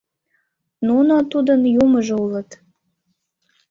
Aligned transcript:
Нуно 0.87 1.15
тудын 1.31 1.61
Юмыжо 1.83 2.15
улыт. 2.25 2.49